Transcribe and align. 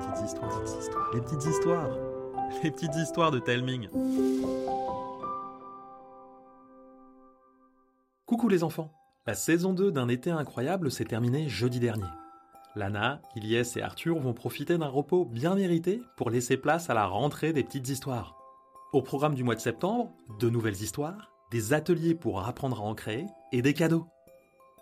petites 0.00 0.24
histoires, 0.24 0.62
les 1.12 1.20
petites 1.20 1.44
histoires, 1.44 1.90
les 2.62 2.70
petites 2.70 2.96
histoires 2.96 3.30
de 3.30 3.38
Telming. 3.38 3.88
Coucou 8.26 8.48
les 8.48 8.62
enfants 8.62 8.92
La 9.26 9.34
saison 9.34 9.72
2 9.72 9.92
d'un 9.92 10.08
été 10.08 10.30
incroyable 10.30 10.90
s'est 10.90 11.04
terminée 11.04 11.48
jeudi 11.48 11.80
dernier. 11.80 12.06
Lana, 12.76 13.20
Ilyes 13.34 13.76
et 13.76 13.82
Arthur 13.82 14.18
vont 14.20 14.32
profiter 14.32 14.78
d'un 14.78 14.86
repos 14.86 15.24
bien 15.24 15.56
mérité 15.56 16.00
pour 16.16 16.30
laisser 16.30 16.56
place 16.56 16.88
à 16.88 16.94
la 16.94 17.06
rentrée 17.06 17.52
des 17.52 17.64
petites 17.64 17.88
histoires. 17.88 18.36
Au 18.92 19.02
programme 19.02 19.34
du 19.34 19.42
mois 19.42 19.56
de 19.56 19.60
septembre, 19.60 20.12
de 20.38 20.48
nouvelles 20.48 20.80
histoires, 20.80 21.32
des 21.50 21.72
ateliers 21.72 22.14
pour 22.14 22.46
apprendre 22.46 22.80
à 22.80 22.84
en 22.84 22.94
créer 22.94 23.26
et 23.52 23.62
des 23.62 23.74
cadeaux. 23.74 24.06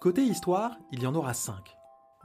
Côté 0.00 0.22
histoire, 0.22 0.76
il 0.92 1.02
y 1.02 1.06
en 1.06 1.14
aura 1.14 1.32
5. 1.32 1.54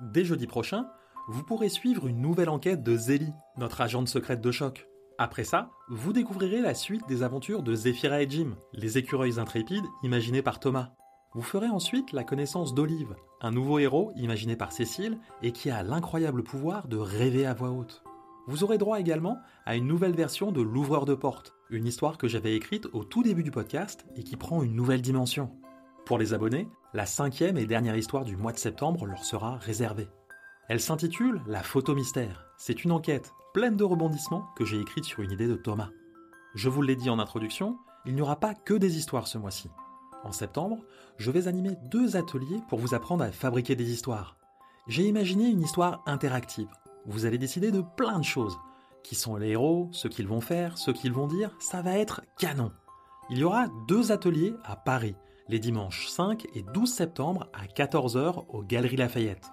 Dès 0.01 0.25
jeudi 0.25 0.47
prochain, 0.47 0.87
vous 1.27 1.43
pourrez 1.43 1.69
suivre 1.69 2.07
une 2.07 2.21
nouvelle 2.21 2.49
enquête 2.49 2.83
de 2.83 2.95
Zélie, 2.95 3.33
notre 3.57 3.81
agente 3.81 4.07
secrète 4.07 4.41
de 4.41 4.51
choc. 4.51 4.87
Après 5.17 5.43
ça, 5.43 5.69
vous 5.89 6.11
découvrirez 6.11 6.61
la 6.61 6.73
suite 6.73 7.07
des 7.07 7.23
aventures 7.23 7.63
de 7.63 7.75
Zephyra 7.75 8.21
et 8.21 8.29
Jim, 8.29 8.55
les 8.73 8.97
écureuils 8.97 9.39
intrépides 9.39 9.85
imaginés 10.03 10.41
par 10.41 10.59
Thomas. 10.59 10.89
Vous 11.33 11.41
ferez 11.41 11.69
ensuite 11.69 12.11
la 12.11 12.23
connaissance 12.23 12.73
d'Olive, 12.73 13.15
un 13.41 13.51
nouveau 13.51 13.79
héros 13.79 14.11
imaginé 14.15 14.55
par 14.55 14.71
Cécile 14.71 15.17
et 15.41 15.51
qui 15.51 15.69
a 15.69 15.83
l'incroyable 15.83 16.43
pouvoir 16.43 16.87
de 16.87 16.97
rêver 16.97 17.45
à 17.45 17.53
voix 17.53 17.71
haute. 17.71 18.03
Vous 18.47 18.63
aurez 18.63 18.77
droit 18.77 18.99
également 18.99 19.37
à 19.65 19.75
une 19.75 19.87
nouvelle 19.87 20.15
version 20.15 20.51
de 20.51 20.61
L'ouvreur 20.61 21.05
de 21.05 21.15
porte, 21.15 21.53
une 21.69 21.87
histoire 21.87 22.17
que 22.17 22.27
j'avais 22.27 22.55
écrite 22.55 22.87
au 22.91 23.03
tout 23.03 23.23
début 23.23 23.43
du 23.43 23.51
podcast 23.51 24.05
et 24.15 24.23
qui 24.23 24.35
prend 24.35 24.61
une 24.63 24.75
nouvelle 24.75 25.01
dimension. 25.01 25.51
Pour 26.05 26.17
les 26.17 26.33
abonnés, 26.33 26.67
la 26.93 27.05
cinquième 27.05 27.57
et 27.57 27.65
dernière 27.65 27.95
histoire 27.95 28.25
du 28.25 28.35
mois 28.35 28.51
de 28.51 28.57
septembre 28.57 29.05
leur 29.05 29.23
sera 29.23 29.55
réservée. 29.55 30.09
Elle 30.69 30.79
s'intitule 30.79 31.41
La 31.45 31.61
photo 31.61 31.93
mystère. 31.93 32.45
C'est 32.57 32.85
une 32.85 32.93
enquête 32.93 33.33
pleine 33.53 33.75
de 33.75 33.83
rebondissements 33.83 34.45
que 34.55 34.63
j'ai 34.63 34.79
écrite 34.79 35.03
sur 35.03 35.21
une 35.21 35.31
idée 35.31 35.47
de 35.47 35.55
Thomas. 35.55 35.89
Je 36.55 36.69
vous 36.69 36.81
l'ai 36.81 36.95
dit 36.95 37.09
en 37.09 37.19
introduction, 37.19 37.77
il 38.05 38.15
n'y 38.15 38.21
aura 38.21 38.39
pas 38.39 38.55
que 38.55 38.73
des 38.73 38.97
histoires 38.97 39.27
ce 39.27 39.37
mois-ci. 39.37 39.69
En 40.23 40.31
septembre, 40.31 40.77
je 41.17 41.31
vais 41.31 41.49
animer 41.49 41.75
deux 41.91 42.15
ateliers 42.15 42.61
pour 42.69 42.79
vous 42.79 42.95
apprendre 42.95 43.25
à 43.25 43.31
fabriquer 43.33 43.75
des 43.75 43.91
histoires. 43.91 44.37
J'ai 44.87 45.03
imaginé 45.03 45.49
une 45.49 45.61
histoire 45.61 46.01
interactive. 46.05 46.69
Vous 47.05 47.25
allez 47.25 47.37
décider 47.37 47.69
de 47.69 47.81
plein 47.81 48.19
de 48.19 48.23
choses. 48.23 48.57
Qui 49.03 49.15
sont 49.15 49.35
les 49.35 49.49
héros, 49.49 49.89
ce 49.91 50.07
qu'ils 50.07 50.29
vont 50.29 50.39
faire, 50.39 50.77
ce 50.77 50.91
qu'ils 50.91 51.11
vont 51.11 51.27
dire, 51.27 51.51
ça 51.59 51.81
va 51.81 51.97
être 51.97 52.21
canon. 52.39 52.71
Il 53.29 53.37
y 53.37 53.43
aura 53.43 53.67
deux 53.89 54.13
ateliers 54.13 54.53
à 54.63 54.77
Paris, 54.77 55.15
les 55.49 55.59
dimanches 55.59 56.07
5 56.07 56.47
et 56.55 56.63
12 56.73 56.89
septembre 56.89 57.49
à 57.51 57.65
14h 57.65 58.45
aux 58.47 58.63
Galeries 58.63 58.95
Lafayette. 58.95 59.51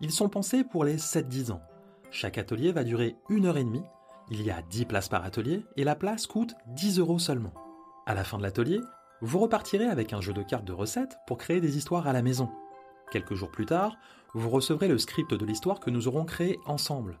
Ils 0.00 0.12
sont 0.12 0.28
pensés 0.28 0.62
pour 0.62 0.84
les 0.84 0.96
7-10 0.96 1.50
ans. 1.50 1.62
Chaque 2.10 2.38
atelier 2.38 2.72
va 2.72 2.84
durer 2.84 3.16
une 3.28 3.46
heure 3.46 3.56
et 3.56 3.64
demie. 3.64 3.82
Il 4.30 4.42
y 4.42 4.50
a 4.50 4.62
10 4.62 4.84
places 4.84 5.08
par 5.08 5.24
atelier 5.24 5.64
et 5.76 5.84
la 5.84 5.96
place 5.96 6.26
coûte 6.26 6.54
10 6.68 7.00
euros 7.00 7.18
seulement. 7.18 7.52
À 8.06 8.14
la 8.14 8.24
fin 8.24 8.38
de 8.38 8.42
l'atelier, 8.42 8.80
vous 9.20 9.40
repartirez 9.40 9.86
avec 9.86 10.12
un 10.12 10.20
jeu 10.20 10.32
de 10.32 10.42
cartes 10.42 10.64
de 10.64 10.72
recettes 10.72 11.16
pour 11.26 11.38
créer 11.38 11.60
des 11.60 11.76
histoires 11.76 12.06
à 12.06 12.12
la 12.12 12.22
maison. 12.22 12.48
Quelques 13.10 13.34
jours 13.34 13.50
plus 13.50 13.66
tard, 13.66 13.96
vous 14.34 14.50
recevrez 14.50 14.86
le 14.86 14.98
script 14.98 15.34
de 15.34 15.44
l'histoire 15.44 15.80
que 15.80 15.90
nous 15.90 16.06
aurons 16.06 16.24
créé 16.24 16.58
ensemble. 16.66 17.18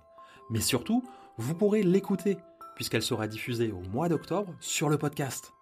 Mais 0.50 0.60
surtout, 0.60 1.02
vous 1.36 1.54
pourrez 1.54 1.82
l'écouter, 1.82 2.38
puisqu'elle 2.76 3.02
sera 3.02 3.26
diffusée 3.26 3.72
au 3.72 3.80
mois 3.90 4.08
d'octobre 4.08 4.54
sur 4.60 4.88
le 4.88 4.98
podcast. 4.98 5.52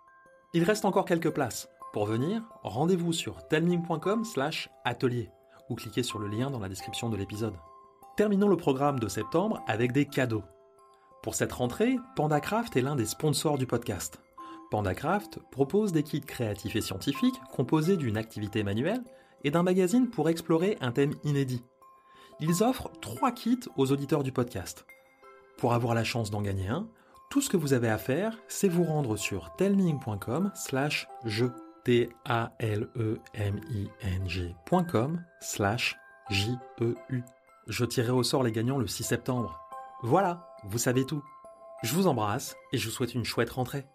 Il 0.52 0.64
reste 0.64 0.84
encore 0.84 1.06
quelques 1.06 1.30
places. 1.30 1.68
Pour 1.92 2.06
venir, 2.06 2.42
rendez-vous 2.62 3.12
sur 3.12 3.46
telming.com 3.48 4.24
slash 4.24 4.68
atelier 4.84 5.30
ou 5.68 5.74
cliquez 5.74 6.02
sur 6.02 6.18
le 6.18 6.28
lien 6.28 6.50
dans 6.50 6.58
la 6.58 6.68
description 6.68 7.08
de 7.08 7.16
l'épisode. 7.16 7.54
Terminons 8.16 8.48
le 8.48 8.56
programme 8.56 8.98
de 8.98 9.08
septembre 9.08 9.62
avec 9.66 9.92
des 9.92 10.06
cadeaux. 10.06 10.44
Pour 11.22 11.34
cette 11.34 11.52
rentrée, 11.52 11.96
PandaCraft 12.14 12.76
est 12.76 12.82
l'un 12.82 12.96
des 12.96 13.06
sponsors 13.06 13.58
du 13.58 13.66
podcast. 13.66 14.20
PandaCraft 14.70 15.38
propose 15.50 15.92
des 15.92 16.02
kits 16.02 16.20
créatifs 16.20 16.76
et 16.76 16.80
scientifiques 16.80 17.40
composés 17.52 17.96
d'une 17.96 18.16
activité 18.16 18.62
manuelle 18.62 19.02
et 19.44 19.50
d'un 19.50 19.62
magazine 19.62 20.08
pour 20.08 20.28
explorer 20.28 20.76
un 20.80 20.92
thème 20.92 21.14
inédit. 21.24 21.62
Ils 22.40 22.62
offrent 22.62 22.90
trois 23.00 23.32
kits 23.32 23.60
aux 23.76 23.92
auditeurs 23.92 24.22
du 24.22 24.32
podcast. 24.32 24.86
Pour 25.58 25.72
avoir 25.72 25.94
la 25.94 26.04
chance 26.04 26.30
d'en 26.30 26.42
gagner 26.42 26.68
un, 26.68 26.88
tout 27.30 27.40
ce 27.40 27.48
que 27.48 27.56
vous 27.56 27.72
avez 27.72 27.88
à 27.88 27.98
faire, 27.98 28.38
c'est 28.48 28.68
vous 28.68 28.84
rendre 28.84 29.16
sur 29.16 29.54
telming.com 29.56 30.52
slash 30.54 31.08
jeu 31.24 31.52
slash 35.40 35.96
j-e-u. 36.30 37.24
Je 37.68 37.84
tirerai 37.84 38.12
au 38.12 38.22
sort 38.22 38.42
les 38.42 38.52
gagnants 38.52 38.78
le 38.78 38.86
6 38.86 39.04
septembre. 39.04 39.60
Voilà, 40.02 40.48
vous 40.64 40.78
savez 40.78 41.04
tout. 41.06 41.22
Je 41.82 41.94
vous 41.94 42.06
embrasse 42.06 42.56
et 42.72 42.78
je 42.78 42.86
vous 42.88 42.94
souhaite 42.94 43.14
une 43.14 43.24
chouette 43.24 43.50
rentrée. 43.50 43.86